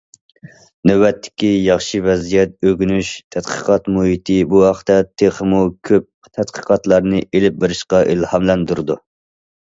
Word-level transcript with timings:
نۆۋەتتىكى 0.89 1.49
ياخشى 1.65 1.99
ۋەزىيەت، 2.07 2.55
ئۆگىنىش، 2.69 3.11
تەتقىقات 3.35 3.91
مۇھىتى 3.99 4.39
بۇ 4.55 4.63
ھەقتە 4.69 4.97
تېخىمۇ 5.23 5.61
كۆپ 5.91 6.09
تەتقىقاتلارنى 6.41 7.23
ئېلىپ 7.29 7.63
بېرىشقا 7.67 8.03
ئىلھاملاندۇرىدۇ. 8.17 9.01